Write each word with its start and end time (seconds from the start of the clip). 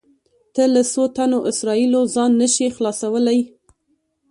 ته 0.53 0.63
له 0.73 0.81
څو 0.91 1.03
تنو 1.15 1.39
اسرایلو 1.51 2.01
ځان 2.15 2.31
نه 2.41 2.47
شې 2.53 2.67
خلاصولی. 2.75 3.39